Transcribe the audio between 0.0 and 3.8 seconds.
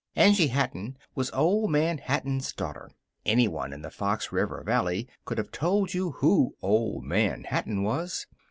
Angie Hatton was Old Man Hatton's daughter. Anyone